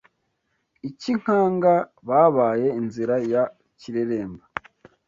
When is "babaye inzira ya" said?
2.07-3.43